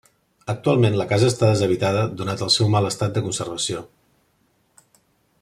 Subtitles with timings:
[0.51, 3.85] Actualment la casa està deshabitada donat el seu mal estat de conservació.